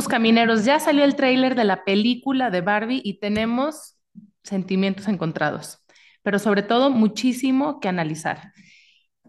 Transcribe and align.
Camineros, 0.00 0.64
ya 0.64 0.80
salió 0.80 1.04
el 1.04 1.16
tráiler 1.16 1.54
de 1.54 1.64
la 1.64 1.84
película 1.84 2.50
de 2.50 2.62
Barbie 2.62 3.02
y 3.04 3.20
tenemos 3.20 3.98
sentimientos 4.42 5.06
encontrados, 5.06 5.84
pero 6.22 6.38
sobre 6.38 6.62
todo 6.62 6.90
muchísimo 6.90 7.78
que 7.78 7.88
analizar. 7.88 8.52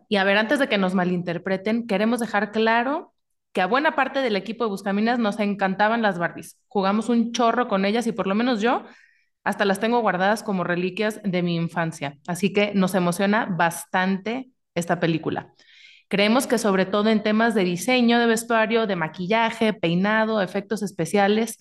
Y 0.08 0.16
a 0.16 0.24
ver, 0.24 0.38
antes 0.38 0.60
de 0.60 0.70
que 0.70 0.78
nos 0.78 0.94
malinterpreten, 0.94 1.86
queremos 1.86 2.22
dejar 2.22 2.52
claro 2.52 3.14
que 3.52 3.60
a 3.60 3.66
buena 3.66 3.96
parte 3.96 4.22
del 4.22 4.38
equipo 4.38 4.64
de 4.64 4.70
Buscaminas 4.70 5.20
nos 5.20 5.38
encantaban 5.40 6.02
las 6.02 6.18
Barbies. 6.18 6.58
Jugamos 6.70 7.10
un 7.10 7.34
chorro 7.34 7.68
con 7.68 7.84
ellas 7.84 8.08
y 8.08 8.14
por 8.14 8.28
lo 8.28 8.34
menos 8.34 8.62
yo 8.62 8.86
hasta 9.44 9.66
las 9.66 9.82
tengo 9.82 10.00
guardadas 10.00 10.44
como 10.44 10.64
reliquias 10.64 11.20
de 11.24 11.44
mi 11.44 11.58
infancia. 11.58 12.20
Así 12.26 12.54
que 12.54 12.72
nos 12.74 12.96
emociona 12.96 13.46
bastante 13.46 14.50
esta 14.76 15.02
película. 15.02 15.54
Creemos 16.14 16.46
que 16.46 16.60
sobre 16.60 16.86
todo 16.86 17.10
en 17.10 17.24
temas 17.24 17.56
de 17.56 17.64
diseño 17.64 18.20
de 18.20 18.28
vestuario, 18.28 18.86
de 18.86 18.96
maquillaje, 18.96 19.74
peinado, 19.74 20.44
efectos 20.44 20.84
especiales, 20.84 21.58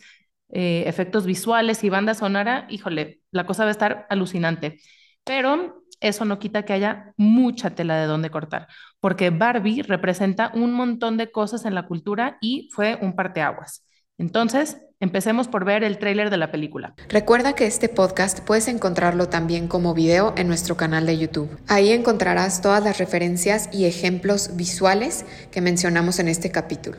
eh, 0.51 0.85
efectos 0.87 1.25
visuales 1.25 1.83
y 1.85 1.89
banda 1.89 2.13
sonora, 2.13 2.67
híjole, 2.69 3.23
la 3.31 3.47
cosa 3.47 3.65
va 3.65 3.69
a 3.69 3.71
estar 3.71 4.07
alucinante. 4.11 4.79
Pero 5.25 5.83
eso 6.01 6.27
no 6.27 6.39
quita 6.39 6.67
que 6.67 6.75
haya 6.75 7.15
mucha 7.17 7.71
tela 7.71 7.97
de 7.97 8.05
donde 8.05 8.29
cortar, 8.29 8.69
porque 9.01 9.31
Barbie 9.31 9.85
representa 9.85 10.53
un 10.55 10.75
montón 10.75 11.17
de 11.17 11.31
cosas 11.31 11.65
en 11.65 11.75
la 11.75 11.87
cultura 11.87 12.37
y 12.43 12.69
fue 12.75 12.99
un 13.01 13.17
parteaguas. 13.17 13.87
Entonces, 14.19 14.83
empecemos 15.03 15.49
por 15.49 15.65
ver 15.65 15.83
el 15.83 15.99
tráiler 15.99 16.31
de 16.31 16.37
la 16.37 16.53
película. 16.53 16.95
Recuerda 17.09 17.55
que 17.55 17.67
este 17.67 17.89
podcast 17.89 18.39
puedes 18.39 18.69
encontrarlo 18.69 19.29
también 19.29 19.67
como 19.67 19.95
video 19.95 20.33
en 20.37 20.47
nuestro 20.47 20.77
canal 20.77 21.07
de 21.07 21.19
YouTube. 21.19 21.51
Ahí 21.67 21.91
encontrarás 21.91 22.63
todas 22.63 22.85
las 22.85 22.99
referencias 22.99 23.69
y 23.73 23.87
ejemplos 23.87 24.55
visuales 24.55 25.27
que 25.51 25.61
mencionamos 25.61 26.21
en 26.21 26.29
este 26.29 26.53
capítulo. 26.53 26.99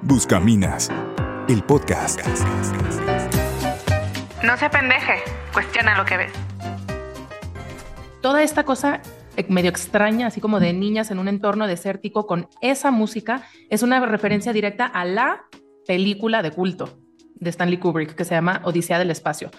Buscaminas, 0.00 0.90
el 1.48 1.62
podcast. 1.62 2.18
No 4.42 4.56
se 4.56 4.70
pendeje, 4.70 5.16
cuestiona 5.52 5.98
lo 5.98 6.06
que 6.06 6.16
ves. 6.16 6.32
Toda 8.22 8.42
esta 8.42 8.64
cosa 8.64 9.02
eh, 9.36 9.44
medio 9.50 9.68
extraña, 9.68 10.28
así 10.28 10.40
como 10.40 10.60
de 10.60 10.72
niñas 10.72 11.10
en 11.10 11.18
un 11.18 11.28
entorno 11.28 11.66
desértico 11.66 12.26
con 12.26 12.48
esa 12.62 12.90
música, 12.90 13.42
es 13.68 13.82
una 13.82 14.04
referencia 14.06 14.54
directa 14.54 14.86
a 14.86 15.04
la 15.04 15.44
película 15.90 16.40
de 16.40 16.52
culto 16.52 17.00
de 17.34 17.50
Stanley 17.50 17.78
Kubrick 17.78 18.14
que 18.14 18.24
se 18.24 18.36
llama 18.36 18.60
Odisea 18.62 19.00
del 19.00 19.10
Espacio. 19.10 19.50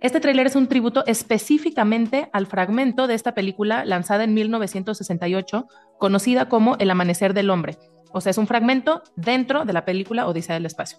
Este 0.00 0.20
tráiler 0.20 0.46
es 0.46 0.56
un 0.56 0.68
tributo 0.68 1.04
específicamente 1.04 2.30
al 2.32 2.46
fragmento 2.46 3.06
de 3.06 3.12
esta 3.12 3.34
película 3.34 3.84
lanzada 3.84 4.24
en 4.24 4.32
1968, 4.32 5.68
conocida 5.98 6.48
como 6.48 6.76
El 6.78 6.88
Amanecer 6.88 7.34
del 7.34 7.50
Hombre. 7.50 7.76
O 8.10 8.22
sea, 8.22 8.30
es 8.30 8.38
un 8.38 8.46
fragmento 8.46 9.02
dentro 9.16 9.66
de 9.66 9.74
la 9.74 9.84
película 9.84 10.26
Odisea 10.26 10.54
del 10.54 10.64
Espacio. 10.64 10.96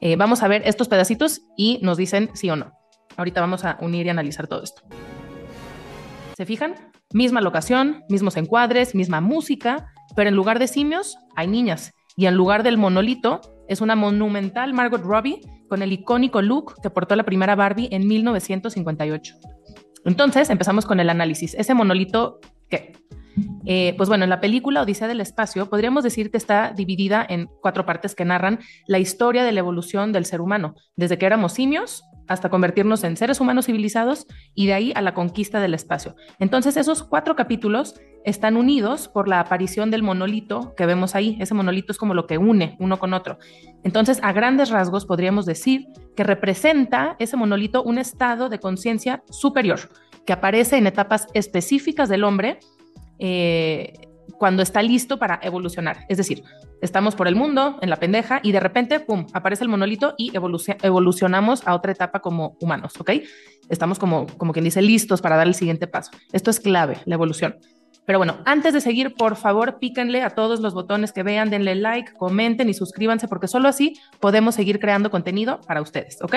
Eh, 0.00 0.14
vamos 0.14 0.44
a 0.44 0.48
ver 0.48 0.62
estos 0.64 0.86
pedacitos 0.86 1.42
y 1.56 1.80
nos 1.82 1.96
dicen 1.96 2.30
sí 2.34 2.50
o 2.50 2.54
no. 2.54 2.70
Ahorita 3.16 3.40
vamos 3.40 3.64
a 3.64 3.78
unir 3.80 4.06
y 4.06 4.10
analizar 4.10 4.46
todo 4.46 4.62
esto. 4.62 4.82
¿Se 6.36 6.46
fijan? 6.46 6.76
Misma 7.12 7.40
locación, 7.40 8.04
mismos 8.08 8.36
encuadres, 8.36 8.94
misma 8.94 9.20
música, 9.20 9.92
pero 10.14 10.28
en 10.28 10.36
lugar 10.36 10.60
de 10.60 10.68
simios 10.68 11.18
hay 11.34 11.48
niñas 11.48 11.90
y 12.16 12.26
en 12.26 12.36
lugar 12.36 12.62
del 12.62 12.78
monolito 12.78 13.40
es 13.70 13.80
una 13.80 13.94
monumental 13.94 14.74
Margot 14.74 15.00
Robbie 15.00 15.40
con 15.68 15.80
el 15.80 15.92
icónico 15.92 16.42
look 16.42 16.74
que 16.82 16.90
portó 16.90 17.14
la 17.14 17.22
primera 17.22 17.54
Barbie 17.54 17.88
en 17.92 18.06
1958. 18.06 19.36
Entonces 20.04 20.50
empezamos 20.50 20.84
con 20.84 20.98
el 20.98 21.08
análisis. 21.08 21.54
Ese 21.54 21.72
monolito, 21.72 22.40
¿qué? 22.68 22.92
Eh, 23.64 23.94
pues 23.96 24.08
bueno, 24.08 24.24
en 24.24 24.30
la 24.30 24.40
película 24.40 24.82
Odisea 24.82 25.06
del 25.06 25.20
Espacio 25.20 25.70
podríamos 25.70 26.02
decir 26.02 26.32
que 26.32 26.36
está 26.36 26.72
dividida 26.74 27.24
en 27.28 27.48
cuatro 27.62 27.86
partes 27.86 28.16
que 28.16 28.24
narran 28.24 28.58
la 28.88 28.98
historia 28.98 29.44
de 29.44 29.52
la 29.52 29.60
evolución 29.60 30.12
del 30.12 30.24
ser 30.24 30.40
humano, 30.40 30.74
desde 30.96 31.16
que 31.16 31.26
éramos 31.26 31.52
simios 31.52 32.02
hasta 32.30 32.48
convertirnos 32.48 33.02
en 33.02 33.16
seres 33.16 33.40
humanos 33.40 33.66
civilizados 33.66 34.28
y 34.54 34.68
de 34.68 34.74
ahí 34.74 34.92
a 34.94 35.02
la 35.02 35.14
conquista 35.14 35.58
del 35.58 35.74
espacio. 35.74 36.14
Entonces 36.38 36.76
esos 36.76 37.02
cuatro 37.02 37.34
capítulos 37.34 38.00
están 38.24 38.56
unidos 38.56 39.08
por 39.08 39.26
la 39.26 39.40
aparición 39.40 39.90
del 39.90 40.04
monolito 40.04 40.72
que 40.76 40.86
vemos 40.86 41.16
ahí. 41.16 41.36
Ese 41.40 41.54
monolito 41.54 41.90
es 41.90 41.98
como 41.98 42.14
lo 42.14 42.28
que 42.28 42.38
une 42.38 42.76
uno 42.78 43.00
con 43.00 43.14
otro. 43.14 43.38
Entonces, 43.82 44.20
a 44.22 44.32
grandes 44.32 44.70
rasgos 44.70 45.06
podríamos 45.06 45.44
decir 45.44 45.86
que 46.14 46.22
representa 46.22 47.16
ese 47.18 47.36
monolito 47.36 47.82
un 47.82 47.98
estado 47.98 48.48
de 48.48 48.60
conciencia 48.60 49.24
superior 49.30 49.80
que 50.24 50.32
aparece 50.32 50.76
en 50.76 50.86
etapas 50.86 51.26
específicas 51.34 52.08
del 52.08 52.22
hombre. 52.22 52.60
Eh, 53.18 53.92
cuando 54.38 54.62
está 54.62 54.82
listo 54.82 55.18
para 55.18 55.40
evolucionar. 55.42 56.04
Es 56.08 56.16
decir, 56.16 56.42
estamos 56.80 57.14
por 57.14 57.28
el 57.28 57.36
mundo, 57.36 57.78
en 57.80 57.90
la 57.90 57.96
pendeja, 57.96 58.40
y 58.42 58.52
de 58.52 58.60
repente, 58.60 59.00
¡pum!, 59.00 59.26
aparece 59.32 59.64
el 59.64 59.70
monolito 59.70 60.14
y 60.16 60.32
evolucionamos 60.34 61.66
a 61.66 61.74
otra 61.74 61.92
etapa 61.92 62.20
como 62.20 62.56
humanos, 62.60 62.94
¿ok? 62.98 63.10
Estamos 63.68 63.98
como, 63.98 64.26
como 64.38 64.52
quien 64.52 64.64
dice, 64.64 64.82
listos 64.82 65.20
para 65.20 65.36
dar 65.36 65.46
el 65.46 65.54
siguiente 65.54 65.86
paso. 65.86 66.10
Esto 66.32 66.50
es 66.50 66.60
clave, 66.60 66.98
la 67.04 67.14
evolución. 67.14 67.56
Pero 68.06 68.18
bueno, 68.18 68.38
antes 68.44 68.74
de 68.74 68.80
seguir, 68.80 69.14
por 69.14 69.36
favor, 69.36 69.78
píquenle 69.78 70.22
a 70.22 70.30
todos 70.30 70.60
los 70.60 70.74
botones 70.74 71.12
que 71.12 71.22
vean, 71.22 71.50
denle 71.50 71.76
like, 71.76 72.12
comenten 72.14 72.68
y 72.68 72.74
suscríbanse, 72.74 73.28
porque 73.28 73.46
solo 73.46 73.68
así 73.68 73.94
podemos 74.18 74.54
seguir 74.54 74.80
creando 74.80 75.10
contenido 75.10 75.60
para 75.66 75.80
ustedes, 75.80 76.18
¿ok? 76.22 76.36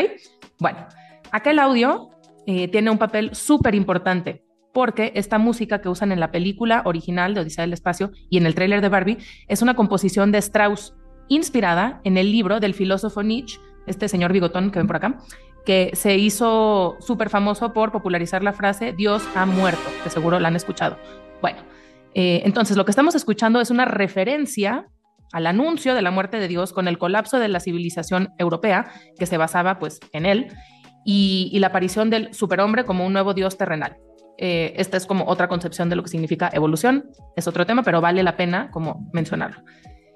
Bueno, 0.59 0.85
acá 1.31 1.51
el 1.51 1.59
audio 1.59 2.11
eh, 2.45 2.67
tiene 2.67 2.91
un 2.91 2.97
papel 2.97 3.33
súper 3.33 3.73
importante 3.73 4.43
porque 4.73 5.11
esta 5.15 5.37
música 5.37 5.81
que 5.81 5.89
usan 5.89 6.11
en 6.11 6.19
la 6.19 6.31
película 6.31 6.81
original 6.85 7.33
de 7.33 7.41
Odisea 7.41 7.63
del 7.63 7.73
Espacio 7.73 8.11
y 8.29 8.37
en 8.37 8.45
el 8.45 8.55
tráiler 8.55 8.81
de 8.81 8.89
Barbie 8.89 9.19
es 9.47 9.61
una 9.61 9.75
composición 9.75 10.31
de 10.31 10.39
Strauss, 10.39 10.95
inspirada 11.29 12.01
en 12.03 12.17
el 12.17 12.31
libro 12.31 12.59
del 12.59 12.73
filósofo 12.73 13.23
Nietzsche, 13.23 13.59
este 13.85 14.09
señor 14.09 14.33
bigotón 14.33 14.71
que 14.71 14.79
ven 14.79 14.87
por 14.87 14.97
acá, 14.97 15.19
que 15.65 15.91
se 15.93 16.17
hizo 16.17 16.97
súper 16.99 17.29
famoso 17.29 17.71
por 17.71 17.91
popularizar 17.91 18.43
la 18.43 18.51
frase 18.51 18.93
Dios 18.93 19.23
ha 19.35 19.45
muerto, 19.45 19.89
que 20.03 20.09
seguro 20.09 20.39
la 20.39 20.49
han 20.49 20.55
escuchado. 20.55 20.97
Bueno, 21.41 21.59
eh, 22.15 22.41
entonces 22.43 22.75
lo 22.75 22.83
que 22.83 22.91
estamos 22.91 23.15
escuchando 23.15 23.61
es 23.61 23.69
una 23.69 23.85
referencia 23.85 24.87
al 25.31 25.47
anuncio 25.47 25.95
de 25.95 26.01
la 26.01 26.11
muerte 26.11 26.37
de 26.37 26.47
Dios 26.47 26.73
con 26.73 26.87
el 26.87 26.97
colapso 26.97 27.39
de 27.39 27.47
la 27.47 27.59
civilización 27.59 28.29
europea, 28.37 28.91
que 29.17 29.25
se 29.25 29.37
basaba 29.37 29.79
pues 29.79 29.99
en 30.11 30.25
él, 30.25 30.47
y, 31.05 31.49
y 31.51 31.59
la 31.59 31.67
aparición 31.67 32.09
del 32.09 32.33
superhombre 32.33 32.85
como 32.85 33.05
un 33.05 33.13
nuevo 33.13 33.33
Dios 33.33 33.57
terrenal. 33.57 33.97
Eh, 34.45 34.73
esta 34.75 34.97
es 34.97 35.05
como 35.05 35.23
otra 35.25 35.47
concepción 35.47 35.87
de 35.89 35.95
lo 35.95 36.03
que 36.03 36.09
significa 36.09 36.49
evolución, 36.51 37.09
es 37.37 37.47
otro 37.47 37.65
tema, 37.65 37.81
pero 37.81 38.01
vale 38.01 38.21
la 38.23 38.35
pena 38.35 38.71
como 38.71 39.09
mencionarlo. 39.13 39.63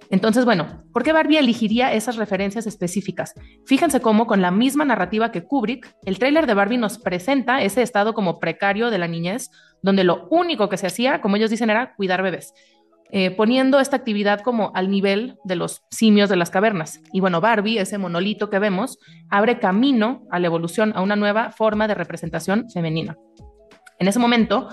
Entonces, 0.09 0.43
bueno, 0.43 0.83
¿por 0.91 1.03
qué 1.03 1.13
Barbie 1.13 1.37
elegiría 1.37 1.93
esas 1.93 2.17
referencias 2.17 2.67
específicas? 2.67 3.33
Fíjense 3.65 4.01
cómo 4.01 4.27
con 4.27 4.41
la 4.41 4.51
misma 4.51 4.83
narrativa 4.83 5.31
que 5.31 5.45
Kubrick, 5.45 5.95
el 6.03 6.19
tráiler 6.19 6.45
de 6.45 6.55
Barbie 6.55 6.77
nos 6.77 6.97
presenta 6.97 7.61
ese 7.61 7.81
estado 7.81 8.13
como 8.13 8.37
precario 8.37 8.89
de 8.89 8.97
la 8.97 9.07
niñez, 9.07 9.49
donde 9.81 10.03
lo 10.03 10.27
único 10.29 10.67
que 10.67 10.75
se 10.75 10.87
hacía, 10.87 11.21
como 11.21 11.37
ellos 11.37 11.49
dicen, 11.49 11.69
era 11.69 11.95
cuidar 11.95 12.21
bebés. 12.21 12.53
Eh, 13.11 13.31
poniendo 13.31 13.79
esta 13.79 13.95
actividad 13.95 14.41
como 14.41 14.73
al 14.75 14.91
nivel 14.91 15.37
de 15.45 15.55
los 15.55 15.83
simios 15.89 16.27
de 16.29 16.35
las 16.35 16.49
cavernas. 16.49 16.99
Y 17.13 17.21
bueno, 17.21 17.39
Barbie, 17.39 17.79
ese 17.79 17.97
monolito 17.97 18.49
que 18.49 18.59
vemos, 18.59 18.99
abre 19.29 19.59
camino 19.59 20.27
a 20.31 20.39
la 20.39 20.47
evolución, 20.47 20.91
a 20.97 21.01
una 21.01 21.15
nueva 21.15 21.51
forma 21.51 21.87
de 21.87 21.93
representación 21.93 22.69
femenina. 22.69 23.15
En 23.99 24.07
ese 24.07 24.19
momento, 24.19 24.69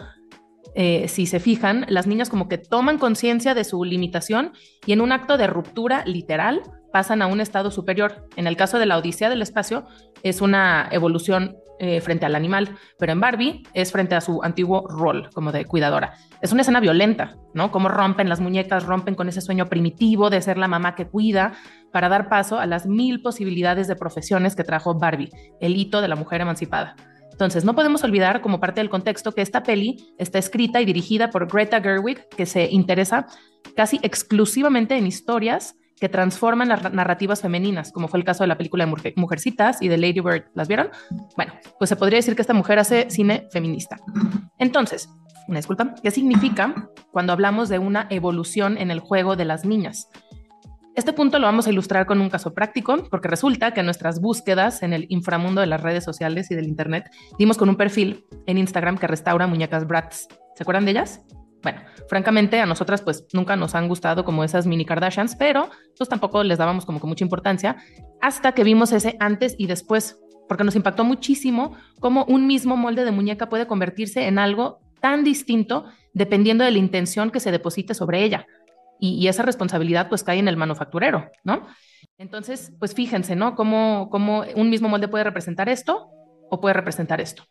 eh, 0.75 1.07
si 1.09 1.27
se 1.27 1.41
fijan, 1.41 1.87
las 1.89 2.07
niñas 2.07 2.29
como 2.29 2.49
que 2.49 2.59
toman 2.59 2.99
conciencia 2.99 3.55
de 3.55 3.65
su 3.65 3.85
limitación 3.85 4.53
y 4.87 4.93
en 4.93 5.01
un 5.01 5.13
acto 5.13 5.37
de 5.37 5.47
ruptura 5.47 6.05
literal 6.05 6.63
pasan 6.93 7.23
a 7.23 7.27
un 7.27 7.41
estado 7.41 7.71
superior. 7.71 8.29
En 8.37 8.47
el 8.47 8.57
caso 8.57 8.79
de 8.79 8.87
la 8.87 8.99
Odisea 8.99 9.31
del 9.31 9.43
Espacio 9.43 9.87
es 10.23 10.41
una 10.41 10.89
evolución 10.91 11.57
eh, 11.81 12.01
frente 12.01 12.25
al 12.25 12.37
animal, 12.37 12.77
pero 12.99 13.13
en 13.13 13.21
Barbie 13.21 13.63
es 13.73 13.91
frente 13.91 14.15
a 14.15 14.21
su 14.21 14.43
antiguo 14.43 14.87
rol 14.89 15.29
como 15.35 15.51
de 15.51 15.65
cuidadora. 15.65 16.15
Es 16.41 16.53
una 16.53 16.63
escena 16.63 16.79
violenta, 16.79 17.37
¿no? 17.53 17.73
Como 17.73 17.89
rompen 17.89 18.29
las 18.29 18.41
muñecas, 18.41 18.85
rompen 18.85 19.17
con 19.17 19.29
ese 19.29 19.41
sueño 19.41 19.67
primitivo 19.67 20.31
de 20.31 20.41
ser 20.41 20.57
la 20.57 20.69
mamá 20.69 20.95
que 20.95 21.09
cuida 21.09 21.55
para 21.93 22.09
dar 22.09 22.29
paso 22.29 22.61
a 22.61 22.67
las 22.67 22.87
mil 22.87 23.23
posibilidades 23.23 23.89
de 23.89 23.97
profesiones 23.97 24.55
que 24.55 24.63
trajo 24.63 24.95
Barbie, 24.95 25.31
el 25.61 25.77
hito 25.77 26.01
de 26.01 26.09
la 26.09 26.17
mujer 26.17 26.41
emancipada. 26.41 26.95
Entonces, 27.35 27.65
no 27.65 27.75
podemos 27.75 28.05
olvidar 28.05 28.41
como 28.43 28.61
parte 28.61 28.81
del 28.81 28.89
contexto 28.89 29.33
que 29.33 29.43
esta 29.43 29.65
peli 29.65 30.15
está 30.19 30.39
escrita 30.39 30.81
y 30.81 30.85
dirigida 30.85 31.31
por 31.31 31.53
Greta 31.53 31.81
Gerwig, 31.81 32.29
que 32.29 32.47
se 32.47 32.71
interesa 32.71 33.27
casi 33.75 33.99
exclusivamente 34.05 34.97
en 34.97 35.09
historias 35.09 35.75
que 35.99 36.09
transforman 36.09 36.69
las 36.69 36.93
narrativas 36.93 37.41
femeninas, 37.41 37.91
como 37.91 38.07
fue 38.07 38.21
el 38.21 38.25
caso 38.25 38.45
de 38.45 38.47
la 38.47 38.57
película 38.57 38.87
de 38.87 39.15
Mujercitas 39.17 39.83
y 39.83 39.89
de 39.89 39.99
Lady 39.99 40.21
Bird. 40.21 40.45
¿Las 40.55 40.69
vieron? 40.69 40.91
Bueno, 41.37 41.55
pues 41.77 41.89
se 41.89 41.97
podría 41.97 42.19
decir 42.19 42.37
que 42.37 42.43
esta 42.43 42.55
mujer 42.55 42.79
hace 42.79 43.11
cine 43.11 43.49
feminista. 43.51 43.97
Entonces, 44.59 45.09
una 45.49 45.59
disculpa, 45.59 45.97
¿qué 46.01 46.13
significa 46.13 46.89
cuando 47.11 47.33
hablamos 47.33 47.69
de 47.69 47.81
una 47.81 48.07
evolución 48.11 48.79
en 48.79 48.93
el 48.93 49.01
juego 49.01 49.35
de 49.35 49.45
las 49.45 49.65
niñas? 49.65 50.09
Este 50.95 51.13
punto 51.13 51.41
lo 51.41 51.47
vamos 51.47 51.67
a 51.67 51.71
ilustrar 51.71 52.07
con 52.07 52.21
un 52.21 52.31
caso 52.31 52.55
práctico, 52.55 52.97
porque 53.11 53.27
resulta 53.27 53.75
que 53.75 53.81
en 53.81 53.87
nuestras 53.87 54.21
búsquedas 54.21 54.81
en 54.85 54.93
el 54.93 55.07
inframundo 55.09 55.61
de 55.61 55.67
las 55.67 55.81
redes 55.81 56.05
sociales 56.05 56.53
y 56.53 56.55
del 56.55 56.69
Internet 56.69 57.11
dimos 57.37 57.59
con 57.59 57.69
un 57.69 57.75
perfil 57.75 58.25
en 58.47 58.59
Instagram 58.59 58.97
que 58.97 59.09
restaura 59.09 59.49
muñecas 59.49 59.89
Bratz. 59.89 60.29
¿Se 60.55 60.63
acuerdan 60.63 60.85
de 60.85 60.93
ellas? 60.93 61.23
Bueno, 61.65 61.81
francamente 62.09 62.61
a 62.61 62.67
nosotras 62.67 63.03
pues 63.03 63.27
nunca 63.33 63.57
nos 63.57 63.75
han 63.75 63.89
gustado 63.89 64.25
como 64.25 64.45
esas 64.45 64.69
mini 64.69 64.85
Kardashians, 64.85 65.35
pero 65.35 65.69
pues 65.99 66.09
tampoco 66.09 66.45
les 66.45 66.59
dábamos 66.59 66.87
como 66.87 67.01
que 67.01 67.09
mucha 67.09 67.25
importancia 67.25 67.77
hasta 68.21 68.53
que 68.53 68.63
vimos 68.63 68.93
ese 68.93 69.17
antes 69.19 69.57
y 69.59 69.67
después, 69.67 70.21
porque 70.49 70.63
nos 70.63 70.77
impactó 70.77 71.03
muchísimo 71.03 71.73
cómo 71.99 72.25
un 72.27 72.47
mismo 72.47 72.77
molde 72.77 73.05
de 73.05 73.11
muñeca 73.11 73.49
puede 73.49 73.67
convertirse 73.67 74.29
en 74.29 74.39
algo 74.39 74.79
tan 75.01 75.25
distinto 75.25 75.87
dependiendo 76.13 76.63
de 76.63 76.71
la 76.71 76.79
intención 76.79 77.31
que 77.31 77.41
se 77.41 77.51
deposite 77.51 77.95
sobre 77.95 78.23
ella. 78.23 78.47
Y, 79.07 79.29
esa 79.29 79.43
responsabilidad 79.43 80.09
pues 80.09 80.23
cae 80.23 80.39
en 80.39 80.49
el 80.49 80.57
manufacturero, 80.57 81.31
¿no? 81.45 81.67
Entonces, 82.17 82.73
pues 82.79 82.95
fíjense, 82.95 83.37
¿no? 83.37 83.55
Cómo, 83.55 84.09
cómo 84.11 84.45
un 84.57 84.71
mismo 84.71 84.89
molde 84.89 85.09
puede 85.09 85.25
representar 85.25 85.69
esto 85.69 86.09
o 86.51 86.61
puede 86.61 86.73
representar 86.73 87.21
esto. 87.21 87.45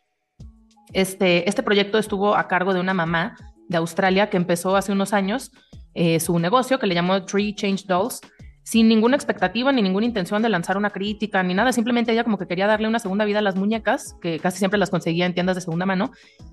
Este, 0.92 1.48
este 1.48 1.62
proyecto 1.62 1.98
estuvo 1.98 2.34
a 2.34 2.48
cargo 2.48 2.74
de 2.74 2.80
una 2.80 2.94
mamá 2.94 3.36
de 3.68 3.76
Australia 3.76 4.30
que 4.30 4.36
empezó 4.36 4.74
hace 4.74 4.92
unos 4.92 5.12
años 5.12 5.52
eh, 5.94 6.18
su 6.18 6.38
negocio 6.38 6.78
que 6.78 6.88
le 6.88 6.94
llamó 6.94 7.24
Tree 7.24 7.54
Change 7.54 7.84
Dolls 7.86 8.20
sin 8.64 8.88
ninguna 8.88 9.14
expectativa 9.14 9.70
ni 9.72 9.82
ninguna 9.82 10.06
intención 10.06 10.42
de 10.42 10.48
lanzar 10.48 10.76
una 10.76 10.90
crítica 10.90 11.42
ni 11.42 11.54
nada, 11.54 11.70
simplemente 11.72 12.12
ella 12.12 12.24
como 12.24 12.38
que 12.38 12.46
quería 12.46 12.66
darle 12.66 12.88
una 12.88 12.98
segunda 12.98 13.24
vida 13.24 13.38
a 13.38 13.42
las 13.42 13.56
muñecas, 13.56 14.16
que 14.20 14.40
casi 14.40 14.58
siempre 14.58 14.78
las 14.78 14.90
conseguía 14.90 15.26
en 15.26 15.34
tiendas 15.34 15.54
de 15.54 15.60
segunda 15.60 15.86
mano, 15.86 16.10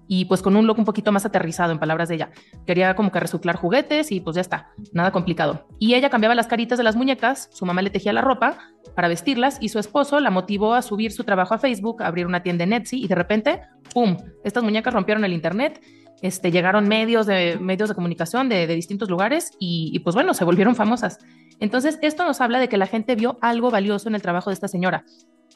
y 0.08 0.26
pues 0.26 0.42
con 0.42 0.56
un 0.58 0.68
look 0.68 0.78
un 0.78 0.86
poquito 0.86 1.12
más 1.12 1.26
aterrizado, 1.26 1.72
en 1.72 1.80
palabras 1.80 2.10
de 2.10 2.16
ella. 2.16 2.32
Quería 2.68 2.96
como 2.96 3.12
que 3.12 3.20
reciclar 3.20 3.56
juguetes 3.56 4.12
y 4.12 4.20
pues 4.20 4.36
ya 4.36 4.42
está, 4.42 4.72
nada 4.94 5.12
complicado. 5.12 5.68
Y 5.80 5.96
ella 5.96 6.10
cambiaba 6.10 6.36
las 6.36 6.48
caritas 6.48 6.78
de 6.78 6.84
las 6.84 6.98
muñecas, 6.98 7.50
su 7.54 7.66
mamá 7.66 7.82
le 7.82 7.90
tejía 7.90 8.12
la 8.12 8.22
ropa 8.22 8.58
para 8.94 9.08
vestirlas 9.08 9.58
y 9.62 9.70
su 9.70 9.80
esposo 9.80 10.20
la 10.20 10.32
motivó 10.32 10.74
a 10.74 10.82
subir 10.82 11.14
su 11.14 11.24
trabajo 11.24 11.54
a 11.54 11.60
Facebook, 11.60 12.04
a 12.04 12.08
abrir 12.08 12.28
una 12.28 12.44
tienda 12.44 12.66
en 12.66 12.74
Etsy 12.74 13.04
y 13.04 13.08
de 13.08 13.16
repente, 13.16 13.62
¡pum!, 13.94 14.18
estas 14.44 14.64
muñecas 14.64 14.94
rompieron 14.94 15.24
el 15.24 15.32
internet 15.34 15.82
este, 16.22 16.52
llegaron 16.52 16.88
medios 16.88 17.26
de, 17.26 17.58
medios 17.60 17.90
de 17.90 17.96
comunicación 17.96 18.50
de, 18.50 18.68
distintos 18.68 19.10
lugares 19.10 19.52
y, 19.60 20.00
pues 20.00 20.16
bueno, 20.16 20.34
se 20.34 20.46
volvieron 20.46 20.76
famosas. 20.76 21.20
Entonces, 21.60 22.00
esto 22.02 22.26
nos 22.26 22.42
habla 22.42 22.60
de 22.60 22.70
que 22.70 22.78
la 22.78 22.88
gente 22.88 23.16
vio 23.16 23.38
algo 23.42 23.72
valioso 23.72 24.10
en 24.10 24.16
el 24.16 24.22
trabajo 24.22 24.50
de 24.50 24.56
esta 24.56 24.68
señora, 24.68 25.04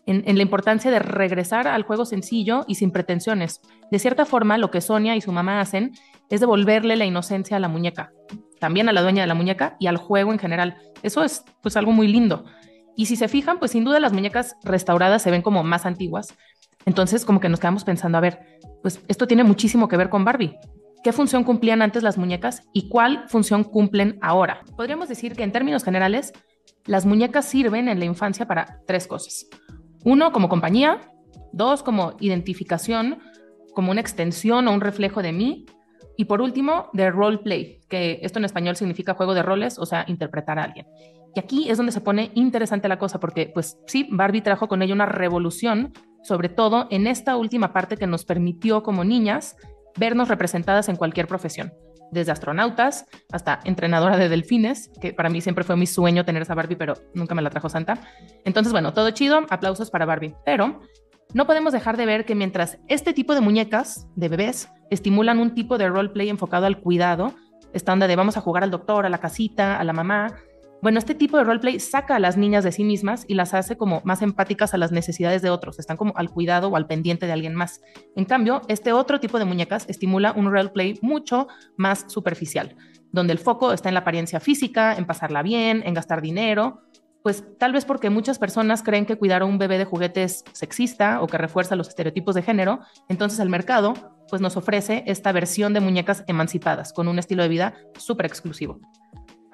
en, 0.05 0.23
en, 0.27 0.37
la 0.37 0.43
importancia 0.43 0.91
de 0.91 0.99
regresar 0.99 1.67
al 1.67 1.83
juego 1.83 2.05
sencillo 2.05 2.65
y 2.67 2.75
sin 2.75 2.91
pretensiones. 2.91 3.61
De 3.91 3.99
cierta 3.99 4.25
forma, 4.25 4.57
lo 4.57 4.71
que 4.71 4.81
Sonia 4.81 5.15
y 5.15 5.21
su 5.21 5.31
mamá 5.31 5.61
hacen 5.61 5.91
es 6.29 6.39
devolverle 6.39 6.95
la 6.95 7.05
inocencia 7.05 7.57
a 7.57 7.59
la 7.59 7.67
muñeca, 7.67 8.11
también 8.59 8.89
a 8.89 8.93
la 8.93 9.01
dueña 9.01 9.21
de 9.21 9.27
la 9.27 9.33
muñeca 9.35 9.77
y 9.79 9.87
al 9.87 9.97
juego 9.97 10.31
en 10.31 10.39
general. 10.39 10.77
Eso 11.03 11.23
es 11.23 11.43
pues 11.61 11.77
algo 11.77 11.91
muy 11.91 12.07
lindo. 12.07 12.45
Y 12.95 13.07
si 13.07 13.15
se 13.15 13.27
fijan, 13.27 13.59
pues 13.59 13.71
sin 13.71 13.83
duda 13.83 13.99
las 13.99 14.13
muñecas 14.13 14.55
restauradas 14.63 15.21
se 15.21 15.31
ven 15.31 15.41
como 15.41 15.63
más 15.63 15.85
antiguas, 15.85 16.35
entonces, 16.85 17.25
como 17.25 17.39
que 17.39 17.49
nos 17.49 17.59
quedamos 17.59 17.83
pensando, 17.83 18.17
a 18.17 18.21
ver, 18.21 18.54
pues 18.85 19.01
esto 19.07 19.25
tiene 19.25 19.43
muchísimo 19.43 19.87
que 19.87 19.97
ver 19.97 20.09
con 20.09 20.23
Barbie. 20.23 20.59
¿Qué 21.03 21.11
función 21.11 21.43
cumplían 21.43 21.81
antes 21.81 22.03
las 22.03 22.19
muñecas 22.19 22.61
y 22.71 22.87
cuál 22.87 23.27
función 23.29 23.63
cumplen 23.63 24.19
ahora? 24.21 24.61
Podríamos 24.77 25.09
decir 25.09 25.35
que 25.35 25.41
en 25.41 25.51
términos 25.51 25.83
generales, 25.83 26.33
las 26.85 27.03
muñecas 27.03 27.45
sirven 27.45 27.89
en 27.89 27.97
la 27.97 28.05
infancia 28.05 28.47
para 28.47 28.81
tres 28.85 29.07
cosas. 29.07 29.47
Uno, 30.03 30.31
como 30.31 30.49
compañía. 30.49 31.01
Dos, 31.51 31.81
como 31.81 32.13
identificación, 32.19 33.17
como 33.73 33.89
una 33.89 34.01
extensión 34.01 34.67
o 34.67 34.71
un 34.71 34.81
reflejo 34.81 35.23
de 35.23 35.33
mí. 35.33 35.65
Y 36.15 36.25
por 36.25 36.39
último, 36.39 36.91
de 36.93 37.09
role 37.09 37.39
play, 37.39 37.79
que 37.89 38.19
esto 38.21 38.37
en 38.37 38.45
español 38.45 38.75
significa 38.75 39.15
juego 39.15 39.33
de 39.33 39.41
roles, 39.41 39.79
o 39.79 39.87
sea, 39.87 40.05
interpretar 40.07 40.59
a 40.59 40.63
alguien. 40.63 40.85
Y 41.33 41.39
aquí 41.39 41.71
es 41.71 41.77
donde 41.77 41.91
se 41.91 42.01
pone 42.01 42.29
interesante 42.35 42.87
la 42.87 42.99
cosa, 42.99 43.19
porque 43.19 43.49
pues 43.51 43.79
sí, 43.87 44.07
Barbie 44.11 44.41
trajo 44.41 44.67
con 44.67 44.83
ella 44.83 44.93
una 44.93 45.07
revolución 45.07 45.91
sobre 46.25 46.49
todo 46.49 46.87
en 46.89 47.05
esta 47.05 47.37
última 47.37 47.71
parte 47.71 47.97
que 47.97 48.07
nos 48.07 48.25
permitió 48.25 48.81
como 48.81 49.03
niñas 49.03 49.55
vernos 49.95 50.27
representadas 50.27 50.89
en 50.89 50.95
cualquier 50.95 51.27
profesión, 51.27 51.71
desde 52.11 52.31
astronautas 52.31 53.05
hasta 53.31 53.59
entrenadora 53.63 54.17
de 54.17 54.27
delfines, 54.27 54.89
que 54.99 55.13
para 55.13 55.29
mí 55.29 55.39
siempre 55.39 55.63
fue 55.63 55.77
mi 55.77 55.85
sueño 55.85 56.25
tener 56.25 56.41
esa 56.41 56.55
Barbie, 56.55 56.75
pero 56.75 56.95
nunca 57.13 57.35
me 57.35 57.43
la 57.43 57.51
trajo 57.51 57.69
Santa. 57.69 57.99
Entonces, 58.43 58.73
bueno, 58.73 58.91
todo 58.91 59.11
chido, 59.11 59.45
aplausos 59.49 59.91
para 59.91 60.05
Barbie, 60.05 60.35
pero 60.43 60.81
no 61.33 61.45
podemos 61.45 61.73
dejar 61.73 61.95
de 61.95 62.07
ver 62.07 62.25
que 62.25 62.33
mientras 62.33 62.79
este 62.87 63.13
tipo 63.13 63.35
de 63.35 63.41
muñecas 63.41 64.07
de 64.15 64.27
bebés 64.27 64.69
estimulan 64.89 65.39
un 65.39 65.53
tipo 65.53 65.77
de 65.77 65.87
roleplay 65.89 66.29
enfocado 66.29 66.65
al 66.65 66.79
cuidado, 66.79 67.35
estándar 67.71 68.09
de 68.09 68.15
vamos 68.15 68.35
a 68.35 68.41
jugar 68.41 68.63
al 68.63 68.71
doctor, 68.71 69.05
a 69.05 69.09
la 69.09 69.19
casita, 69.19 69.79
a 69.79 69.83
la 69.83 69.93
mamá, 69.93 70.33
bueno, 70.85 70.99
este 70.99 71.15
tipo 71.15 71.35
de 71.35 71.43
roleplay 71.43 71.79
saca 71.79 72.15
a 72.15 72.19
las 72.19 72.37
niñas 72.37 72.63
de 72.63 72.71
sí 72.71 72.83
mismas 72.83 73.25
y 73.27 73.33
las 73.33 73.55
hace 73.55 73.75
como 73.75 74.03
más 74.05 74.21
empáticas 74.21 74.75
a 74.75 74.77
las 74.77 74.91
necesidades 74.91 75.41
de 75.41 75.49
otros, 75.49 75.79
están 75.79 75.97
como 75.97 76.13
al 76.15 76.29
cuidado 76.29 76.67
o 76.67 76.75
al 76.75 76.85
pendiente 76.85 77.25
de 77.25 77.31
alguien 77.31 77.55
más. 77.55 77.81
En 78.15 78.25
cambio, 78.25 78.61
este 78.67 78.93
otro 78.93 79.19
tipo 79.19 79.39
de 79.39 79.45
muñecas 79.45 79.85
estimula 79.89 80.31
un 80.33 80.51
roleplay 80.51 80.99
mucho 81.01 81.47
más 81.75 82.05
superficial, 82.07 82.75
donde 83.11 83.33
el 83.33 83.39
foco 83.39 83.73
está 83.73 83.89
en 83.89 83.95
la 83.95 84.01
apariencia 84.01 84.39
física, 84.39 84.93
en 84.93 85.07
pasarla 85.07 85.41
bien, 85.41 85.81
en 85.83 85.95
gastar 85.95 86.21
dinero, 86.21 86.83
pues 87.23 87.43
tal 87.57 87.73
vez 87.73 87.83
porque 87.83 88.11
muchas 88.11 88.37
personas 88.37 88.83
creen 88.83 89.07
que 89.07 89.17
cuidar 89.17 89.41
a 89.41 89.45
un 89.45 89.57
bebé 89.57 89.79
de 89.79 89.85
juguetes 89.85 90.43
sexista 90.51 91.19
o 91.19 91.25
que 91.25 91.39
refuerza 91.39 91.75
los 91.75 91.87
estereotipos 91.87 92.35
de 92.35 92.43
género, 92.43 92.81
entonces 93.09 93.39
el 93.39 93.49
mercado 93.49 93.95
pues 94.29 94.39
nos 94.39 94.55
ofrece 94.55 95.03
esta 95.07 95.31
versión 95.31 95.73
de 95.73 95.79
muñecas 95.79 96.23
emancipadas 96.27 96.93
con 96.93 97.07
un 97.07 97.17
estilo 97.17 97.41
de 97.41 97.49
vida 97.49 97.73
súper 97.97 98.27
exclusivo. 98.27 98.79